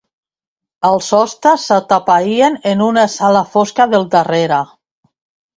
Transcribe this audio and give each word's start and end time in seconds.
Els 0.87 1.09
hostes 1.17 1.67
s'atapeïen 1.69 2.57
en 2.71 2.81
una 2.89 3.05
sala 3.19 3.45
fosca 3.53 3.91
del 3.93 4.09
darrere 4.17 4.65